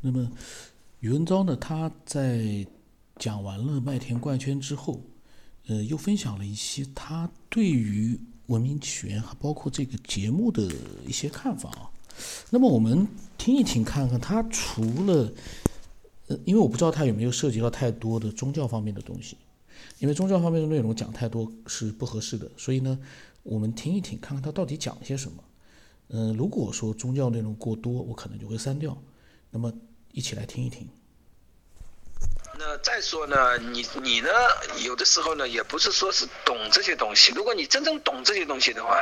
[0.00, 0.30] 那么
[1.00, 2.66] 宇文昭呢，他在
[3.16, 5.02] 讲完了麦田怪圈之后，
[5.66, 10.70] 呃，又分享了一些他对于文明起源还包括这个节目的
[11.06, 11.90] 一些看法啊。
[12.50, 13.06] 那么我们
[13.36, 15.32] 听一听，看看他除了，
[16.28, 19.36] 呃，因为我不知道他有没有涉及到太多的宗教方面的东西，
[19.98, 22.98] 因为宗教方面的内容讲太多是不合适的，所以呢，
[23.42, 25.42] 我们听一听，看看他到底讲了些什么。
[26.08, 28.96] 嗯，如果说宗教内容过多，我可能就会删掉。
[29.50, 29.72] 那么，
[30.18, 30.90] 一起来听一听。
[32.58, 34.28] 那再说呢，你你呢，
[34.84, 37.32] 有的时候呢，也不是说是懂这些东西。
[37.36, 39.00] 如果你真正懂这些东西的话，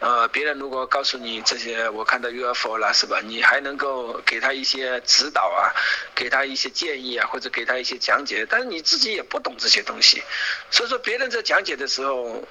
[0.00, 3.22] 呃，别人如果告诉你这些，我看到 UFO 了，是吧？
[3.24, 5.72] 你还能够给他一些指导啊，
[6.14, 8.46] 给他一些建议啊，或者给他一些讲解。
[8.50, 10.22] 但是你自己也不懂这些东西，
[10.70, 12.46] 所以说别人在讲解的时候，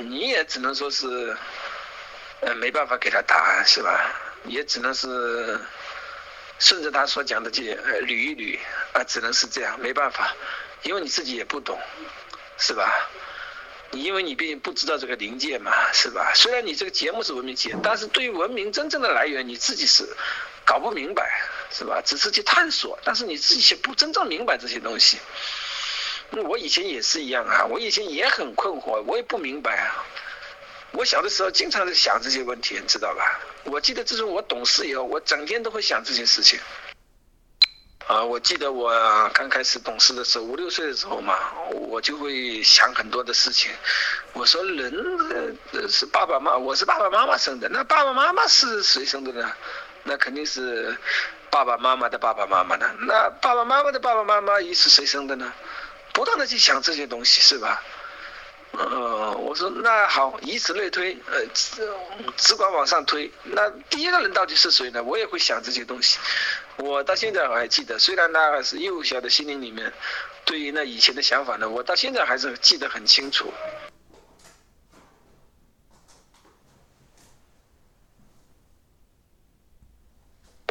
[0.00, 1.34] 你也只能说是，
[2.42, 4.14] 呃，没办法给他答案，是吧？
[4.44, 5.58] 也只能是。
[6.58, 8.58] 顺着他所讲的去呃捋一捋
[8.92, 10.34] 啊，只能是这样，没办法，
[10.82, 11.78] 因为你自己也不懂，
[12.58, 13.08] 是吧？
[13.90, 16.32] 你因为你毕竟不知道这个灵界嘛，是吧？
[16.34, 20.06] 虽然你这个节目是文明节，但是对于文明真正的来源，你自己是
[20.64, 22.02] 搞不明白，是吧？
[22.04, 25.18] 只是去探索，但是你自己不真正明白这些东西。
[26.44, 30.04] 我以前也是一样啊，我以前也很困惑，我也不明白啊。
[30.92, 33.40] 我小的时候经常在想这些问题，你知道吧？
[33.64, 36.58] 我记得自从我懂事以后，我整天都会想这些事情。
[38.06, 38.90] 啊，我记得我
[39.34, 41.38] 刚开始懂事的时候，五六岁的时候嘛，
[41.70, 43.70] 我就会想很多的事情。
[44.32, 44.90] 我说人
[45.90, 49.52] 是爸爸妈妈，我是爸爸妈妈生的，那爸爸妈妈是谁生的呢？
[50.04, 50.96] 那肯定是
[51.50, 52.90] 爸爸妈妈的爸爸妈妈的。
[53.00, 55.52] 那爸爸妈妈的爸爸妈妈又是谁生的呢？
[56.14, 57.82] 不断的去想这些东西，是吧？
[58.78, 61.82] 呃，我说那好，以此类推，呃，只
[62.36, 63.28] 只管往上推。
[63.42, 65.02] 那第一个人到底是谁呢？
[65.02, 66.16] 我也会想这些东西。
[66.76, 69.92] 我到现在我还记得，虽然那是幼小的心灵里面，
[70.44, 73.52] 对于那以前的想法呢，我到现在还是记得很清楚。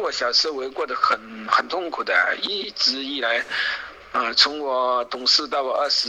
[0.02, 3.44] 我小时候我过得很很痛苦的，一直以来。
[4.10, 6.08] 啊，从我懂事到我二十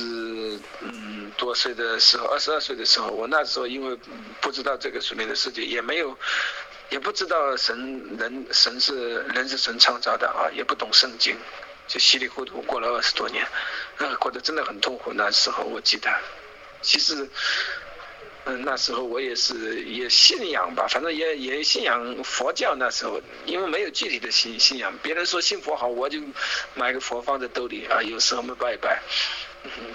[0.79, 3.97] 嗯多岁的时候，二十二岁的时候，我那时候因为
[4.41, 6.17] 不知道这个属灵的世界，也没有，
[6.89, 11.37] 也不知道神人神是人是神创造的啊，也不懂圣经，
[11.87, 13.45] 就稀里糊涂过了二十多年，
[13.97, 15.11] 啊，过得真的很痛苦。
[15.13, 16.09] 那时候我记得，
[16.81, 17.29] 其实。
[18.45, 22.73] 嗯，那时候我也是也信仰吧，反正也也信仰佛教。
[22.73, 26.19] 那时候因为没有具体的信信仰，别人说信佛好，我就
[26.73, 28.01] 买个佛放在兜里啊。
[28.01, 29.01] 有时候我们拜一拜，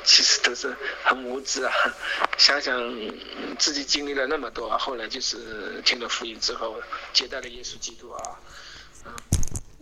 [0.04, 1.72] 其实都是很无知啊。
[2.38, 2.74] 想想
[3.58, 6.74] 自己经历了那么多，后来就是听了福音之后，
[7.12, 8.40] 接待了耶稣基督啊。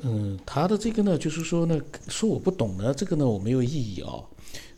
[0.03, 4.25] 嗯，他的这个呢，就是说呢，说我不懂呢，这个呢我没有异议啊。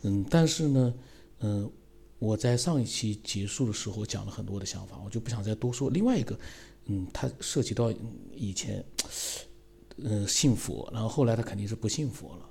[0.03, 0.93] 嗯，但是呢，
[1.39, 1.71] 嗯。
[2.17, 5.89] 我在上一期结束的时候讲了很多的想法，我就不想再多说。
[5.89, 6.35] 另外一个，
[6.85, 7.93] 嗯，他涉及到
[8.33, 8.83] 以前，
[10.01, 12.49] 呃，信佛，然后后来他肯定是不信佛了。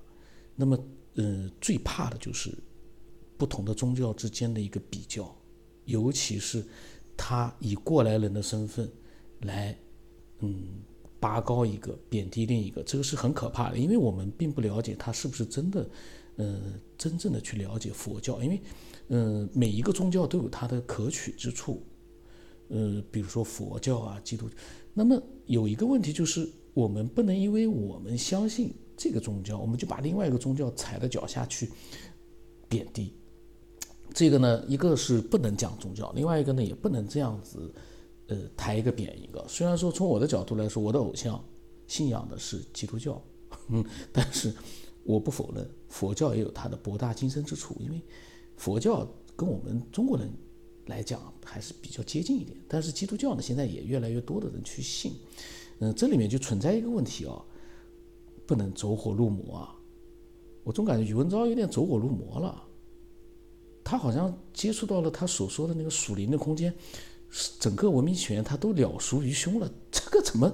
[0.55, 0.79] 那么，
[1.15, 2.57] 呃，最怕的就是
[3.37, 5.35] 不同的宗教之间的一个比较，
[5.85, 6.65] 尤其是
[7.17, 8.91] 他以过来人的身份
[9.41, 9.79] 来，
[10.41, 10.83] 嗯，
[11.19, 15.89] 拔高一个，贬低另一个，这个是很可怕的，因为我们并不了解他是不是真的，
[16.37, 16.61] 呃，
[16.99, 18.61] 真正的去了解佛教，因为。
[19.09, 21.83] 嗯，每一个宗教都有它的可取之处，
[22.69, 24.49] 呃，比如说佛教啊、基督。
[24.95, 31.71] 那么有一个问题就是，我们不能因为我们相信这个宗教，我们就把另外一个宗教踩在脚下去
[32.69, 33.15] 贬低。
[34.13, 37.75] 这个呢，一个是不能讲宗教，另外一个呢，也不能这样子，
[38.29, 39.45] 呃，抬一个贬一个。
[39.49, 41.43] 虽然说从我的角度来说，我的偶像
[41.87, 43.23] 信仰的是基督教，
[43.69, 44.55] 嗯， 但是
[45.03, 48.01] 我不否认佛教也有它的博大精深之处，因为。
[48.57, 50.33] 佛教跟我们中国人
[50.87, 55.15] 来讲还是比较接近一点，但是基督教呢，现在也越来越多的人去信，
[55.81, 57.45] 嗯，这里面就存在一个问题啊，
[58.47, 59.77] 不能走火入魔啊。
[60.63, 62.63] 我总感觉宇文昭有点走火入魔了，
[63.83, 66.75] 他好像接触到了他所说的那个属灵的空间，
[67.59, 69.71] 整个文明起源他都了熟于胸了。
[69.91, 70.53] 这个怎么？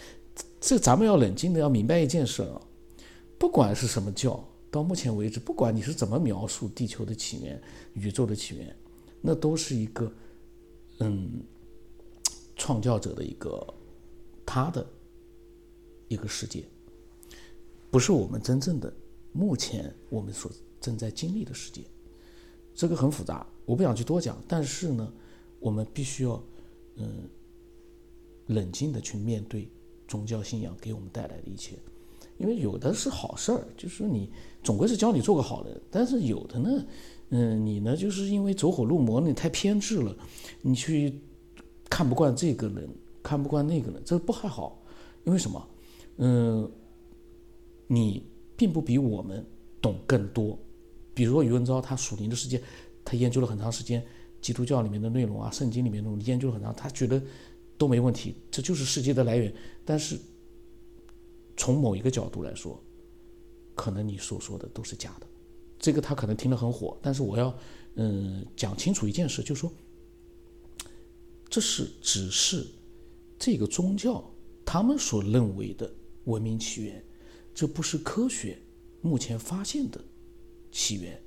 [0.60, 2.60] 这咱们要冷静的要明白一件事啊，
[3.38, 4.42] 不管是什么教。
[4.70, 7.60] 到目前为止，不管你是怎么描述地球的起源、
[7.94, 8.76] 宇宙的起源，
[9.20, 10.12] 那都是一个，
[11.00, 11.42] 嗯，
[12.54, 13.66] 创造者的一个
[14.46, 14.86] 他的
[16.06, 16.64] 一个世界，
[17.90, 18.92] 不是我们真正的
[19.32, 20.50] 目前我们所
[20.80, 21.82] 正在经历的世界。
[22.74, 24.42] 这个很复杂，我不想去多讲。
[24.48, 25.12] 但是呢，
[25.58, 26.42] 我们必须要
[26.96, 27.28] 嗯
[28.46, 29.68] 冷静的去面对
[30.08, 31.76] 宗教信仰给我们带来的一切。
[32.38, 34.30] 因为有的是好事儿，就是你
[34.62, 36.86] 总归是教你做个好人，但是有的呢，
[37.28, 40.16] 嗯，你呢就是因为走火入魔，你太偏执了，
[40.62, 41.20] 你去
[41.90, 42.88] 看不惯这个人，
[43.22, 44.80] 看不惯那个人，这不还好？
[45.24, 45.68] 因为什么？
[46.16, 46.70] 嗯，
[47.92, 48.22] 你
[48.56, 49.44] 并不比我们
[49.82, 50.56] 懂更多。
[51.12, 52.62] 比如说余文昭，他属灵的世界，
[53.04, 54.06] 他研究了很长时间，
[54.40, 57.20] 基督教里面的内容啊，圣经里面内容研究了很长，他觉得
[57.76, 59.52] 都没问题，这就是世界的来源。
[59.84, 60.16] 但是
[61.56, 62.80] 从某一个角度来说，
[63.74, 65.26] 可能你所说的都是假的。
[65.80, 67.52] 这个他可能听得很火，但是我要
[67.96, 69.72] 嗯讲清楚一件事，就是说，
[71.48, 72.64] 这是只是
[73.36, 74.22] 这个宗教
[74.64, 75.92] 他们所认为的
[76.24, 77.04] 文明起源，
[77.60, 78.56] 这不是科学
[79.02, 80.00] 目前发现的。
[80.72, 81.22] 起源，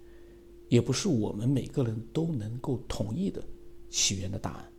[0.67, 3.39] 也不是我们每个人都能够同意的
[3.91, 4.71] 起源的答案，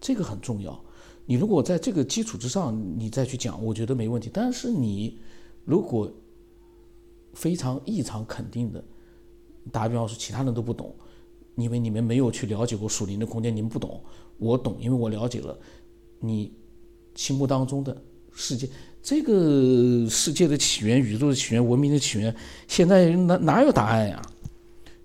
[0.00, 0.82] 这个很重要。
[1.26, 4.30] 你如果在这个基础之上，你再去讲，我觉得没问题。
[4.32, 5.18] 但是你
[5.66, 6.10] 如果
[7.34, 8.82] 非常异常肯定的，
[9.70, 10.96] 打比方说其他人都不懂，
[11.56, 14.02] 因为你们没有去了解过属灵的空间，你们不懂，
[14.38, 15.58] 我懂，因为我了解了
[16.18, 16.50] 你
[17.14, 18.66] 心目当中的世界。
[19.06, 22.34] 这个世界的起源、宇宙的起源、文明的起源，
[22.66, 24.20] 现在哪哪有答案呀？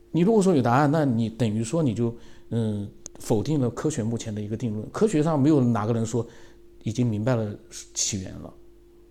[0.09, 2.18] 你如果说有答案，那你等于说你就
[2.50, 2.89] 嗯
[3.19, 4.89] 否定了科学目前的一个定论。
[4.89, 6.27] 科学上没有哪个人说
[6.81, 7.56] 已经明白了
[7.94, 8.51] 起源了，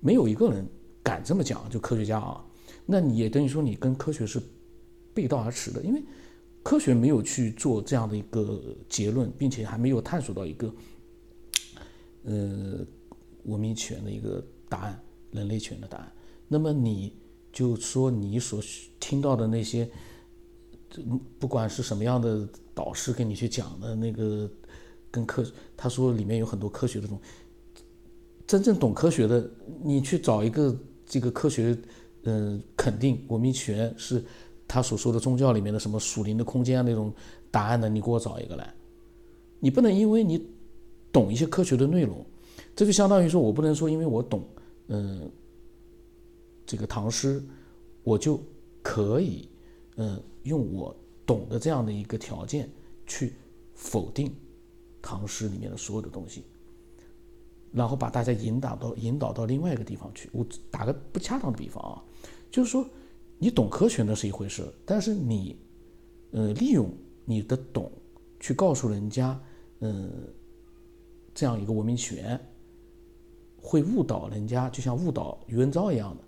[0.00, 0.66] 没有一个人
[1.04, 1.70] 敢这么讲。
[1.70, 2.44] 就科学家啊，
[2.84, 4.42] 那你也等于说你跟科学是
[5.14, 6.02] 背道而驰的，因为
[6.64, 10.75] 科学没有去做这样的一个结论，并且还没有探索到一个
[12.25, 12.84] 呃
[13.44, 14.44] 文明起源的一个。
[14.70, 14.99] 答案，
[15.32, 16.11] 人类权的答案。
[16.49, 17.12] 那么你
[17.52, 18.62] 就说你所
[18.99, 19.87] 听到的那些，
[21.38, 24.49] 不管是什么样的导师跟你去讲的那个，
[25.11, 25.44] 跟科，
[25.76, 27.22] 他说里面有很多科学的东西。
[28.46, 29.49] 真正懂科学的，
[29.82, 31.76] 你去找一个这个科学，
[32.23, 34.25] 嗯，肯定文明起源是
[34.66, 37.12] 他所说的宗教里面的什么属灵的空间啊那种
[37.50, 38.73] 答案的，你给我找一个来。
[39.61, 40.44] 你不能因为你
[41.12, 42.25] 懂一些科学的内容，
[42.75, 44.44] 这就相当于说我不能说因为我懂。
[44.92, 45.31] 嗯，
[46.66, 47.42] 这个唐诗，
[48.02, 48.40] 我就
[48.82, 49.48] 可以，
[49.96, 50.94] 嗯，用我
[51.25, 52.69] 懂的这样的一个条件
[53.06, 53.34] 去
[53.75, 54.34] 否定
[55.00, 56.44] 唐诗里面的所有的东西，
[57.72, 60.28] 然后把大家引导到引导到另外一个地方去。
[60.32, 62.02] 我打个不恰当的比方啊，
[62.50, 62.84] 就是说，
[63.38, 65.56] 你懂科学那是一回事，但是你，
[66.32, 66.92] 呃，利用
[67.25, 67.92] 你的懂
[68.40, 69.40] 去告诉人家，
[69.78, 70.10] 嗯，
[71.32, 72.40] 这样一个文明起源。
[73.61, 76.25] 会误导人家，就像误导余文昭一样的。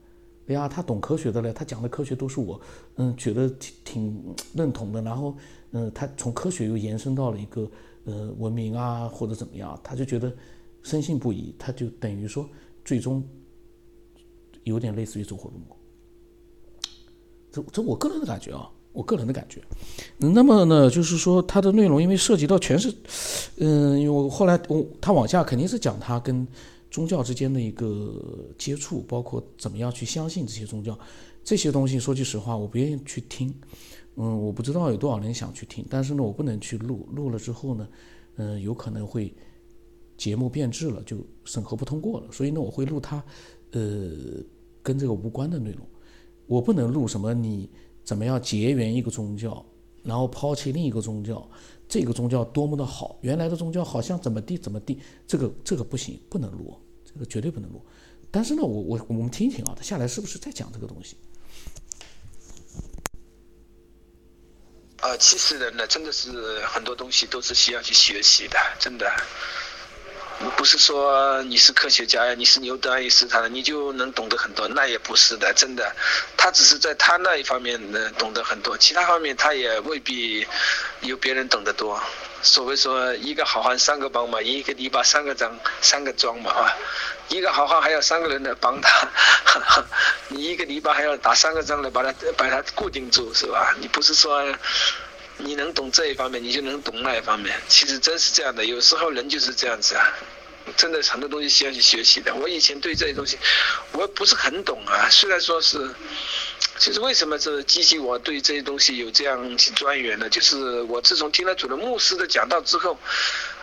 [0.49, 2.61] 哎呀，他懂科学的嘞，他讲的科学都是我，
[2.96, 5.00] 嗯，觉得挺挺认同的。
[5.00, 5.37] 然后，
[5.70, 7.70] 嗯，他从科学又延伸到了一个
[8.05, 10.32] 呃文明啊，或者怎么样，他就觉得
[10.82, 12.46] 深信不疑，他就等于说
[12.84, 13.23] 最终
[14.64, 15.76] 有点类似于走火入魔。
[17.52, 19.62] 这这我个人的感觉啊，我个人的感觉。
[20.19, 22.93] 那么呢，就是说它的内容因为涉及到全是，
[23.58, 26.46] 嗯，因为我后来我他往下肯定是讲他跟。
[26.92, 30.96] 宗教之间的一个接触，包括怎么样去相信这些宗教，
[31.42, 33.52] 这些东西，说句实话，我不愿意去听。
[34.16, 37.08] 嗯，我不知道有多少人想去听，但是呢，我不能去录。
[37.14, 37.88] 录了之后呢，
[38.36, 39.34] 嗯，有可能会
[40.18, 42.30] 节目变质了，就审核不通过了。
[42.30, 43.24] 所以呢，我会录它，
[43.70, 44.10] 呃，
[44.82, 45.86] 跟这个无关的内容。
[46.46, 47.70] 我不能录什么你
[48.05, 49.64] 怎么样结缘一个宗教，
[50.02, 51.48] 然后抛弃另一个宗教。
[51.88, 57.84] 这个宗教多么的好，原来的宗教好像怎么地怎么地，这个这个不行，不能录，这个绝对不能录。
[58.30, 61.18] 但是呢，我我我们听一听啊，他下来是不是在讲这个东西？
[65.02, 69.06] 啊，其实人呢，真的是很多东西都是需要去学习的，真的。
[70.51, 75.94] 不是说你是科学家呀，你是牛顿、爱因斯坦，你就能懂得很多，那也不是的，真的。
[76.37, 80.46] 他只是在他那一方面呢懂得很多，其他方面他也未必
[81.01, 82.01] 有别人懂得多。
[82.43, 86.77] 所谓说一个好汉三个帮嘛，一个篱笆三个桩，三个桩嘛啊。
[87.29, 89.08] 一个好汉还要三个人来帮他，
[90.29, 93.75] 你一个篱笆还要打三个桩来把它把它固定住，是吧？
[93.81, 94.44] 你不是说。
[95.44, 97.55] 你能懂这一方面，你就能懂那一方面。
[97.69, 100.06] 其实真是这样的，有时候人就是这样子啊，
[100.77, 102.34] 真的很多东西需要去学习的。
[102.34, 103.37] 我以前对这些东西
[103.93, 105.91] 我不是很懂啊， 虽然说是，
[106.79, 110.29] 其实为什么这激起我对这些东西有这样去钻研呢？
[110.29, 112.96] 就是我自从听了主的牧师的讲道之后，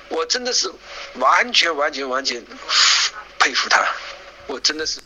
[0.10, 0.72] 我真的是
[1.16, 2.44] 完全完全完全
[3.40, 3.86] 佩服他，
[4.48, 5.00] 我真的是。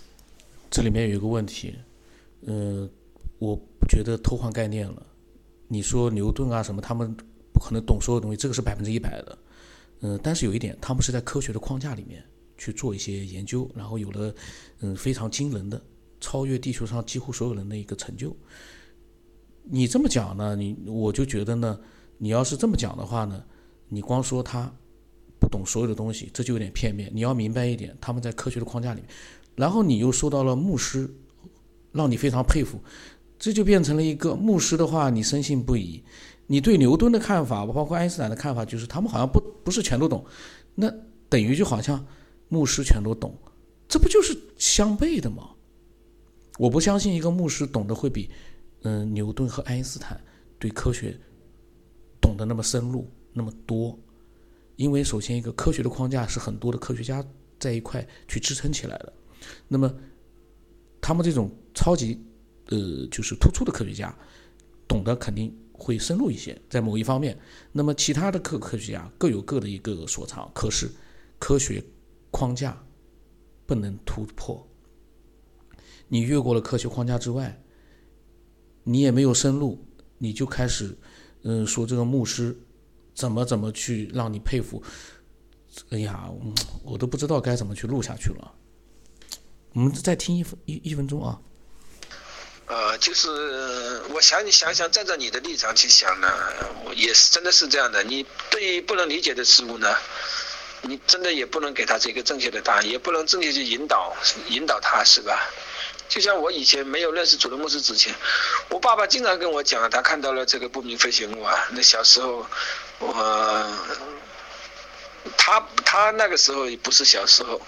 [0.71, 1.75] 这里面有一个问题，
[2.47, 2.89] 嗯，
[3.37, 3.55] 我
[3.87, 4.95] 觉得偷换概念了。
[5.67, 7.15] 你说牛顿啊什么，他们
[7.51, 9.37] 不可能懂所有东西，这个是百分之一百的，
[10.01, 12.23] 嗯，但是有一点，他们是在科学的框架里面
[12.57, 14.33] 去做一些研究，然后有了
[14.81, 15.81] 嗯非常惊人的
[16.19, 18.35] 超越地球上几乎所有人的一个成就。
[19.63, 21.79] 你这么讲呢，你我就觉得呢，
[22.17, 23.43] 你要是这么讲的话呢，
[23.87, 24.71] 你光说他
[25.39, 27.09] 不懂所有的东西，这就有点片面。
[27.13, 29.09] 你要明白一点，他们在科学的框架里面，
[29.55, 31.09] 然后你又说到了牧师，
[31.91, 32.81] 让你非常佩服，
[33.43, 36.01] 这就变成了一个牧师的话，你深信不疑。
[36.47, 40.25] 你对牛顿的看法，包括爱因斯坦的看法，就是他们好像不不是全都懂，
[40.75, 40.89] 那
[41.27, 42.07] 等于就好像
[42.47, 43.37] 牧师全都懂，
[43.85, 45.49] 这不就是相悖的吗？
[46.57, 48.29] 我不相信一个牧师懂得会比。
[48.83, 50.17] 嗯，牛顿和爱因斯坦
[50.57, 51.13] 对科学
[52.21, 53.99] 懂得那么深入那么多，
[54.77, 57.21] 因为首先一个科学的框架是很多的科学家
[57.59, 59.11] 在一块去支撑起来的，
[59.67, 59.93] 那么
[61.01, 62.17] 他们这种超级
[62.67, 64.15] 呃就是突出的科学家
[64.87, 67.37] 懂得肯定会深入一些，在某一方面，
[67.71, 70.89] 那么其他的科科学家各有各的一个所长，可是
[71.39, 71.83] 科学
[72.31, 72.81] 框架
[73.65, 74.67] 不能突破，
[76.07, 77.59] 你越过了科学框架之外。
[78.85, 79.79] 你也没有深入，
[80.17, 80.93] 你就开始，
[81.43, 82.53] 嗯，说这个牧师
[83.13, 84.83] 怎么怎么去让你佩服，
[85.89, 86.29] 哎呀，
[86.83, 88.53] 我都不知道该怎么去录下去了。
[89.71, 91.41] 我们再听一分一一分钟啊。
[92.73, 96.27] 呃，就是我想你想想，站在你的立场去想呢，
[96.95, 98.03] 也是真的是这样的。
[98.03, 99.95] 你对于不能理解的事物呢，
[100.81, 105.47] 你真的也不能给他这个正确的答案，也不能正确去引导引导他，是吧？
[106.09, 108.11] 就像我以前没有认识主任牧师之前，
[108.69, 111.67] 我爸爸经常跟我讲，他看到了这个不明飞行物啊。
[111.73, 112.47] 那小时候，
[112.97, 113.71] 我
[115.37, 117.61] 他他那个时候也不是小时候，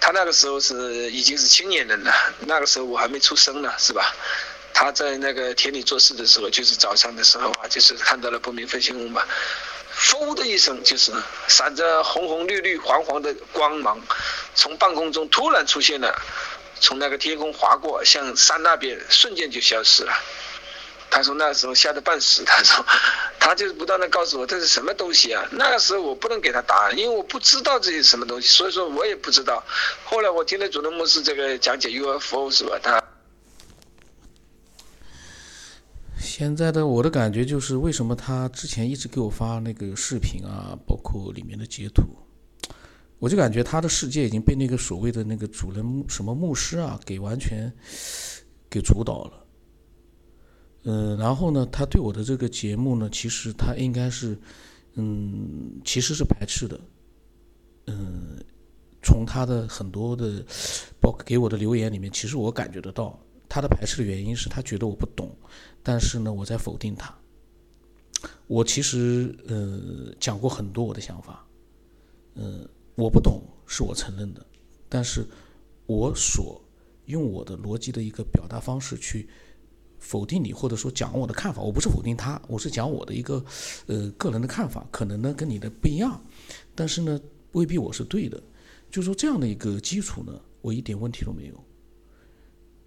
[0.00, 2.12] 他那个时候是已经是青年人了。
[2.40, 4.14] 那个时候我还没出生呢，是吧？
[4.72, 9.22] 他在那个田里做事的时候，就是早上的时候啊，就是看到了不明飞行物嘛，
[9.94, 11.12] 嗖的一声，就是
[11.48, 14.00] 闪着红红绿绿黄黄的光芒，
[14.54, 16.20] 从半空中突然出现了。
[16.82, 20.14] 从那个天空划过，向山那边瞬间就消失了。
[21.10, 22.44] 他说那时候吓得半死。
[22.48, 22.84] 他说，
[23.38, 25.44] 他就是不断的告诉我这是什么东西啊。
[25.52, 29.62] 那个时候我不能给他答案，因为我不知道这是什么东西，所以说我也不知道。
[30.04, 32.78] 后来我听了主任牧师这个讲解 UFO 是吧？
[32.82, 33.02] 他
[36.18, 42.02] 现在的我的感觉就是，为什么他之前一直给我发那个视频啊，包括里面的截图。
[43.18, 47.70] 我就感觉他的世界已经被那个所谓的那个主人什么牧师啊给完全
[48.70, 49.39] 给主导了，
[50.82, 54.38] 嗯，然后呢，他对我的这个节目呢，其实他应该是，
[54.94, 56.80] 嗯，其实是排斥的，
[57.86, 58.42] 嗯，
[59.02, 60.44] 从他的很多的
[61.00, 63.18] 包括给我的留言里面，其实我感觉得到
[63.48, 65.30] 他的排斥的原因是他觉得我不懂，
[65.82, 67.14] 但是呢，我在否定他。
[68.46, 71.46] 我其实呃讲过很多我的想法，
[72.34, 72.68] 嗯。
[72.96, 74.44] 我不懂，是我承认的，
[74.86, 75.26] 但是，
[75.86, 76.62] 我所
[77.06, 79.26] 用我的逻辑的一个表达方式去
[80.00, 83.44] 否定你，或者说讲我的看法，我不是否定他，我是讲我的一个
[83.86, 86.20] 呃个人的看法，可能呢跟你的不一样，
[86.74, 87.20] 但是呢
[87.52, 88.42] 未必我是对的，
[88.90, 91.64] 就说这样的一个基础呢，我一点问题都没有，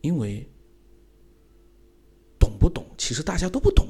[0.02, 0.46] 因为
[2.40, 3.88] 懂不懂，其实大家都不懂，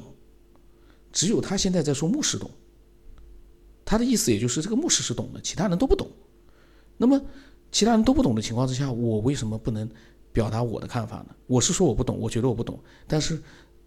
[1.10, 2.50] 只有他现在在说牧师懂。
[3.86, 6.10] 他的意思也就是这个牧师是懂的，其他人都不懂。
[6.96, 7.20] 那么
[7.70, 9.88] 其他人都不懂的情况之下，我为什么不能
[10.34, 11.34] 表达我的看法呢？
[11.46, 12.78] 我是说我不懂，我觉得我不懂。
[13.06, 13.40] 但是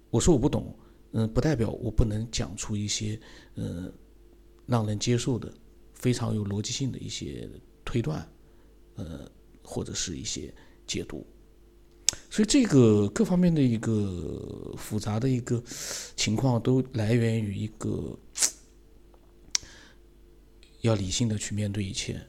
[0.10, 0.74] 我说我不懂，
[1.12, 3.20] 嗯，不代表我不能讲出一些
[3.56, 3.94] 嗯
[4.66, 5.54] 让人接受的、
[5.94, 7.50] 非常有逻辑性的一些
[7.84, 8.28] 推断，
[8.96, 9.30] 呃，
[9.62, 10.52] 或者是一些
[10.88, 11.28] 解读。
[12.30, 15.62] 所以这个各方面的一个复杂的一个
[16.16, 18.18] 情况，都来源于一个。
[20.82, 22.22] 要理性的去面对一切。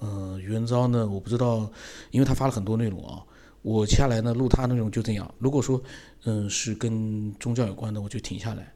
[0.00, 1.70] 嗯，袁昭呢，我不知道，
[2.10, 3.24] 因为他发了很多内容啊。
[3.62, 5.34] 我接下来呢录他内容就这样。
[5.38, 5.82] 如果说
[6.24, 8.72] 嗯是跟宗教有关的，我就停下来。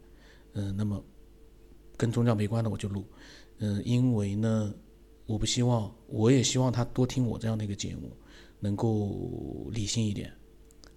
[0.55, 1.03] 嗯，那么
[1.97, 3.05] 跟宗教没关的我就录。
[3.59, 4.75] 嗯，因为呢，
[5.27, 8.11] 我不希望，我也希望他多听我这样的一个节目，
[8.59, 10.33] 能够理性一点，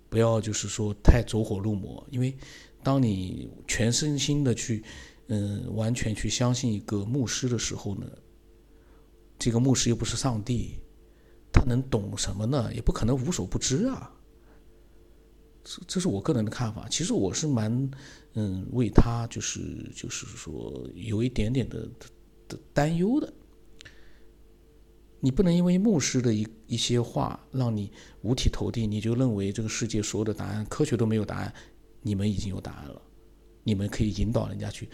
[0.10, 2.06] 不要就是说太走火入魔。
[2.10, 2.36] 因为
[2.84, 4.84] 当你全身心的去。
[5.28, 8.06] 嗯，完全去相信一个牧师的时候呢，
[9.38, 10.80] 这个牧师又不是上帝，
[11.52, 12.74] 他能懂什么呢？
[12.74, 14.12] 也不可能无所不知啊。
[15.64, 16.88] 这这是我个人的看法。
[16.90, 17.92] 其实我是蛮
[18.34, 21.90] 嗯为他就是就是说有一点点的
[22.48, 23.34] 的担忧的。
[25.20, 31.52] 你不能因为牧师的一一些话让你五体投地，你就认为这个世界所有的答案科学都没有答案，
[32.04, 33.02] 你们已经有答案了。
[33.64, 34.88] 你们可以引导人家去。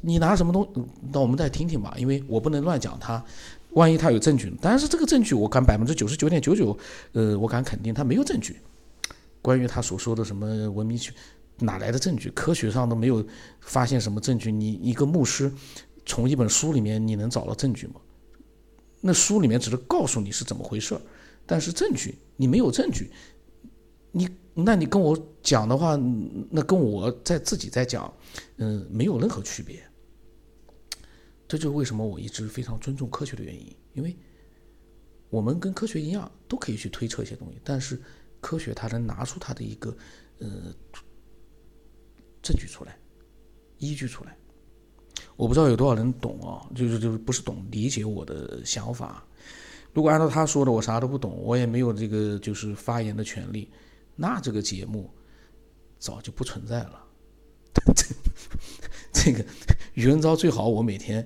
[0.00, 3.24] 你拿什么东，那我们再听听吧，因为我不能乱讲他。
[3.74, 6.76] 万一他有证据，但是这个证据我敢百分之九十九点九九，
[7.12, 8.56] 呃，我敢肯定他没有证据。
[9.42, 11.12] 关于他所说的什么文明区，
[11.58, 12.30] 哪来的证据？
[12.30, 13.24] 科学上都没有
[13.60, 14.50] 发现什么证据。
[14.50, 15.52] 你一个牧师
[16.06, 17.94] 从一本书里面你能找到证据吗？
[19.00, 20.98] 那书里面只是告诉你是怎么回事，
[21.44, 23.10] 但是证据你没有证据，
[24.12, 25.94] 你那你跟我讲的话，
[26.48, 28.10] 那跟我在自己在讲，
[28.56, 29.82] 嗯，没有任何区别。
[31.46, 34.16] 这就是为什么我一直非常尊重科学的原因，因为
[35.30, 38.00] 我们跟科学一样，都可以去推测一些东西，但是
[38.40, 39.96] 科学它能拿出它的一个
[40.38, 40.48] 呃
[42.42, 42.96] 证据出来，
[43.78, 44.36] 依据出来。
[45.36, 49.26] 我不知道有多少人懂啊，就是就是不是懂理解我的想法。
[49.92, 53.70] 如果按照他说的，我啥都不懂，我也没有这个就是发言的权利，
[54.16, 55.10] 那这个节目
[55.98, 57.04] 早就不存在了。
[59.12, 59.44] 这个
[59.94, 61.24] 余文昭最好，我每天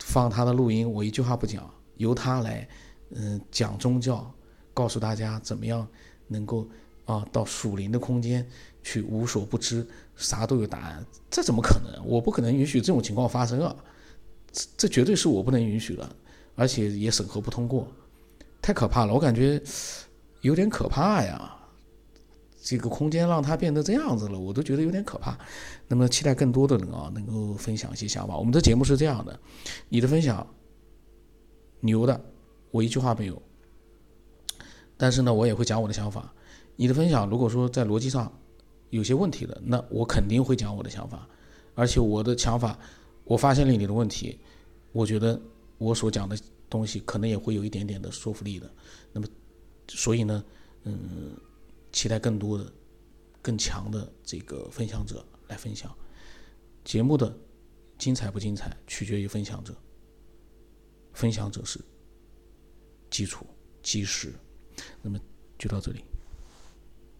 [0.00, 2.68] 放他的录音，我一句话不讲，由他来，
[3.10, 4.28] 嗯，讲宗教，
[4.74, 5.86] 告诉大家怎么样
[6.26, 6.68] 能够
[7.04, 8.44] 啊到属灵的空间
[8.82, 12.04] 去无所不知，啥都有答案，这怎么可能？
[12.04, 13.74] 我不可能允许这种情况发生啊！
[14.50, 16.16] 这这绝对是我不能允许的，
[16.56, 17.86] 而且也审核不通过，
[18.60, 19.62] 太可怕了，我感觉
[20.40, 21.54] 有点可怕呀。
[22.60, 25.38] 这个空间让它变得这样子了，我都觉得有点可怕。
[25.86, 28.36] 那么期待更多的人啊，能够分享一些想法。
[28.36, 29.38] 我们的节目是这样的，
[29.88, 30.46] 你的分享
[31.80, 32.20] 牛的，
[32.72, 33.40] 我一句话没有。
[34.96, 36.34] 但是呢，我也会讲我的想法。
[36.74, 38.30] 你的分享如果说在逻辑上
[38.90, 41.26] 有些问题的，那我肯定会讲我的想法。
[41.74, 42.76] 而且我的想法，
[43.24, 44.38] 我发现了你的问题，
[44.92, 45.40] 我觉得
[45.78, 46.36] 我所讲的
[46.68, 48.68] 东西可能也会有一点点的说服力的。
[49.12, 49.26] 那么，
[49.86, 50.44] 所以呢，
[50.82, 50.96] 嗯。
[51.92, 52.72] 期待更多的、
[53.42, 55.96] 更强的这个分享者来分享
[56.84, 57.36] 节目的
[57.98, 59.74] 精彩不精彩，取决于分享者。
[61.12, 61.80] 分享者是
[63.10, 63.44] 基础
[63.82, 64.32] 基石。
[65.02, 65.18] 那么
[65.58, 66.04] 就到这里。